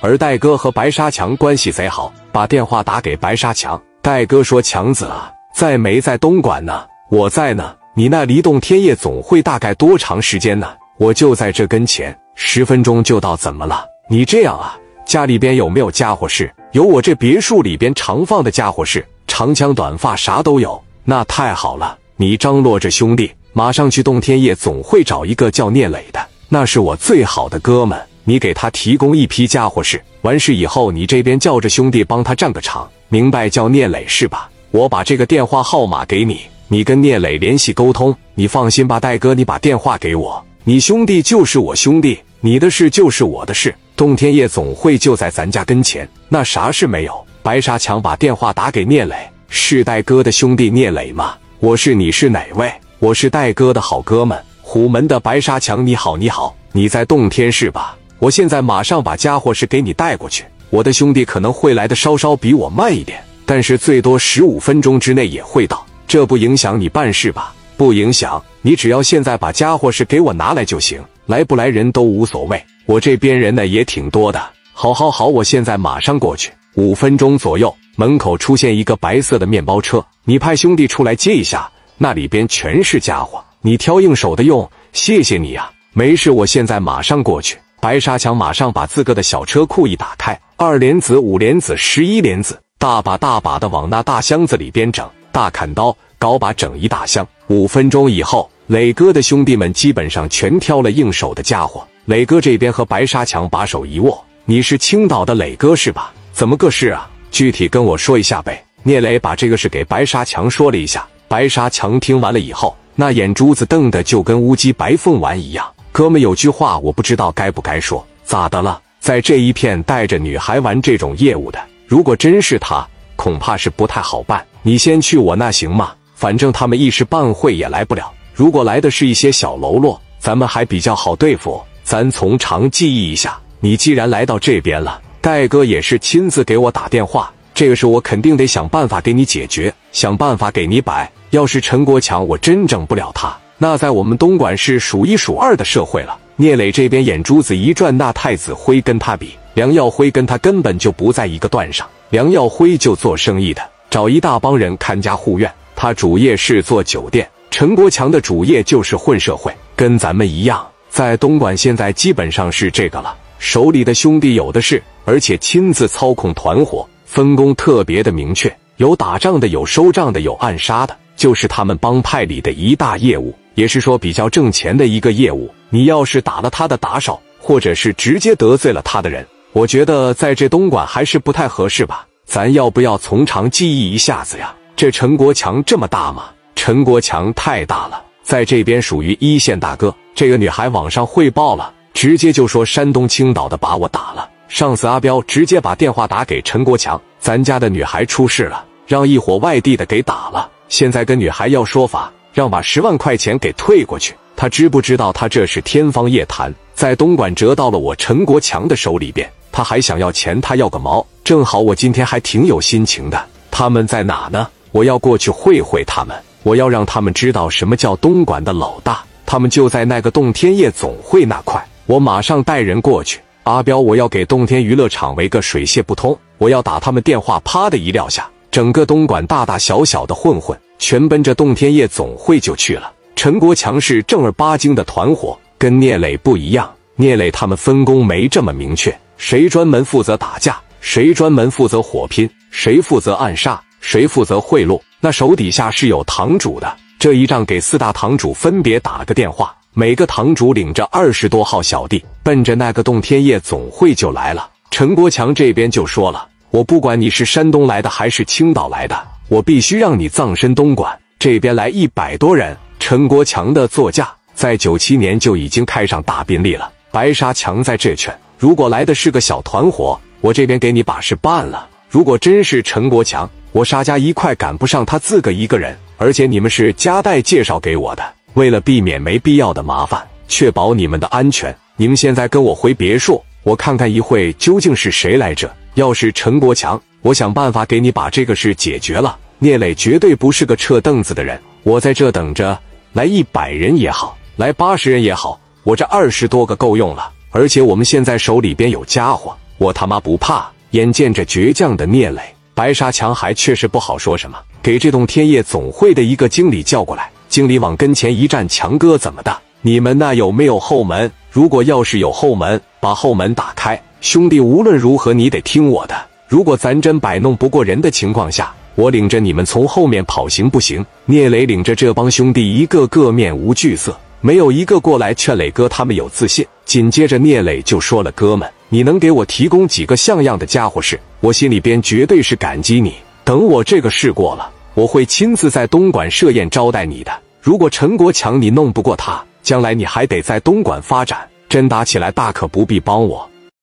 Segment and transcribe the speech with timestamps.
[0.00, 3.80] 而戴哥和白沙强关系贼好，把电话打给白沙强。
[4.00, 6.86] 戴哥说：“强子啊，在没在东莞呢？
[7.10, 7.76] 我在呢。
[7.94, 10.66] 你那离洞天夜总会大概多长时间呢？
[10.96, 13.36] 我就在这跟前，十分钟就到。
[13.36, 13.84] 怎么了？
[14.08, 14.78] 你这样啊？
[15.04, 16.50] 家里边有没有家伙事？
[16.72, 20.82] 有，我这别墅里边常放的家伙事，长枪短发啥都有。
[21.04, 28.00] 那太好了，你张罗着兄弟，马上去洞天夜总会找一个叫聂磊的，那是我最好的哥们。”
[28.30, 33.48] 你给他提供一批家伙事，完事以后，你这边叫着兄弟帮他占个场，明白？
[33.50, 34.48] 叫聂磊是吧？
[34.70, 38.14] 我把这个电话号码给你，你跟聂磊联系沟通。
[38.36, 43.74] 你放心吧，戴哥，你把电话给我，你兄弟就是我兄弟，你的事就是我的事。
[43.96, 47.26] 洞天夜总会就在咱家跟前，那啥事没有？
[47.42, 51.34] 白沙强把电话打给聂磊，是戴哥的兄弟聂磊吗？
[51.58, 52.72] 我是，你是哪位？
[53.00, 55.84] 我是戴哥的好哥们，虎门的白沙强。
[55.84, 57.96] 你好，你好，你在洞天是吧？
[58.20, 60.44] 我现在马上把家伙事给你带过去。
[60.68, 65.84] 我的兄弟可能会来的稍稍比我慢一点，但是最多十五分钟之内也会到。
[66.06, 67.54] 这不影响你办事吧？
[67.78, 72.62] 不影响，你只要现在把家伙事给我拿来就行，来不来人都无所谓。
[72.84, 74.38] 我这边人呢也挺多的。
[74.74, 76.52] 好，好，好，我现在马上过去。
[76.74, 81.66] 五分钟左右，门口出现一个白色的面包车，你派兄弟出来接一下。
[81.96, 84.70] 那里边全是家伙，你挑应手的用。
[84.92, 87.56] 谢谢你呀，没事，我现在马上过去。
[87.80, 95.08] 白沙强马上把自个的小车库一打开，二莲子、五莲子、十一莲子，大把大把的往那大箱子里边整。
[95.32, 97.26] 大砍刀、搞把整一大箱。
[97.46, 101.82] 五分钟以后，磊哥的兄弟们基本上全挑了应手的家伙。
[102.04, 106.12] 磊哥这边和白沙强把手一握：“你是青岛的磊哥是吧？
[106.32, 107.08] 怎么个事啊？
[107.30, 111.06] 具体跟我说一下呗。”聂磊把这个事给白沙强说了一下。
[111.28, 115.64] 白沙强听完了以后，那眼珠子瞪得就跟乌鸡白凤丸一样。
[115.92, 118.80] 哥们，有句话我不知道该不该说，咋的了？
[119.00, 124.44] 在这一片带着女孩玩这种业务的，如果真是他，恐怕是不太好办。
[124.62, 125.92] 你先去我那行吗？
[126.14, 128.12] 反正他们一时半会也来不了。
[128.34, 131.60] 如果来的是一些小喽啰，咱们还比较好对付。
[131.82, 133.38] 咱从长计议一下。
[133.58, 141.10] 你既然来到这边了，戴哥也是亲自给我打电话，这个事我肯定得想办法给你解决，想办法给你摆。
[141.30, 143.36] 要是陈国强，我真整不了他。
[143.62, 146.18] 那在我们东莞是数一数二的社会了。
[146.36, 151.86] 聂磊这边眼珠子一转，那太子辉跟他比，梁耀辉跟他根本就不在一个段上。
[152.08, 153.60] 梁耀辉就做生意的，
[153.90, 157.28] 找一大帮人看家护院，他主业是做酒店。
[157.50, 163.14] 陈国强的主业就是混社会，跟咱们一样，在东莞现在基本上是这个了。
[163.38, 173.36] 手里的兄弟有的是，而且亲自操控团伙，分工特别的明确，有打仗的，有收账的，有暗杀的，就是他们帮派里的一大业务。
[173.54, 175.52] 也是说比较挣钱的一个业务。
[175.68, 182.06] 你要是打了他的打手，或者是直接得罪了他的人，我觉得在这东莞还是不太合适吧。
[182.24, 184.54] 咱要不要从长计议一下子呀？
[184.74, 186.30] 这陈国强这么大吗？
[186.56, 189.94] 陈国强太大了，在这边属于一线大哥。
[190.14, 194.26] 这个女孩网上汇报了，直接就说山东青岛的把我打了。
[194.48, 202.10] 上司阿彪直接把电话打给陈国强，咱家的女孩出事了，让一伙外地的给打了，现在跟女孩要说法。
[202.32, 206.54] 让把十万块钱给退过去，他知不知道他这是天方夜谭？
[206.74, 211.04] 在东莞折到了我陈国强的手里边，他还想要钱，他要个毛！
[211.24, 213.20] 正好我今天还挺有心情的，
[213.50, 214.46] 他们在哪呢？
[214.70, 219.02] 我要过去会会他们，我要让他们知道什么叫东莞的老大。
[219.26, 223.18] 他们就在那个洞天夜总会那块，我马上带人过去。
[223.42, 230.58] 阿彪，我要给洞天娱乐场围个水泄不通，我要打他们电话，啪的一撂下，整个东莞大大小小的混混。
[230.78, 232.90] 全奔着洞天夜总会就去了。
[233.14, 236.72] 陈国强是正儿八经的团伙，跟聂磊不一样。
[236.96, 244.80] 聂磊他们分工没这么明确，谁专门负责打架，谁专门负责火拼，谁负责暗杀，谁负责贿赂。
[245.00, 246.74] 那手底下是有堂主的。
[246.98, 254.48] 这一仗给四大堂主分别打了个电话，每个堂主领着二十多号小弟，奔着那个洞天夜总会就来了。
[254.70, 258.96] 陈国强这边就说了：“我不管你是山东来的还是青岛来的。”
[259.30, 262.56] 我必须让你葬身东莞这边来一百多人。
[262.80, 266.72] 陈国强的座驾在九七年就已经开上大宾利了。
[266.90, 275.76] 白沙强在这劝，如果来的是个小团伙，我这边给你把事办了；如果真是陈国强，我沙家一块赶不上他自个一个人。
[275.96, 278.02] 而且你们是家代介绍给我的，
[278.34, 285.54] 为了避免没必要的麻烦，确保你们的安全，你们现在跟我回别墅，我看看一会究竟是谁来着。
[285.74, 286.80] 要是陈国强。
[287.02, 289.16] 我想办法给你把这个事解决了。
[289.38, 292.58] 聂磊绝对不是个撤凳子的人，我在这等着，
[292.92, 297.10] 来一百人也好，来八十人也好，我这二十多个够用了。
[297.30, 300.46] 而且我们现在手里边有家伙，我他妈不怕！
[300.72, 302.20] 眼见着倔强的聂磊，
[302.54, 307.10] 白沙强还确实不好说什么，给这栋天业总会的一个经理叫过来。
[307.30, 309.34] 经理往跟前一站：“强哥，怎么的？
[309.62, 311.10] 你们那有没有后门？
[311.30, 313.80] 如果要是有后门，把后门打开。
[314.00, 315.94] 兄弟，无论如何你得听我的。
[316.26, 326.44] 如果咱真摆弄不过人的情况下，我领着你们从后面跑，行不行？”聂磊领着这帮兄弟，一个个面无惧色，没有一个过来劝磊哥他们有自信。
[326.64, 332.94] 紧接着，聂磊就说了：“哥们，你能给我提供几个像样的家伙事，我心里边绝对是感激你。
[333.22, 337.12] 等我这个事过了。”我会亲自在东莞设宴招待你的。
[337.40, 341.28] 如果陈国强你弄不过他，将来你还得在东莞发展。
[341.48, 343.28] 真打起来，大可不必帮我。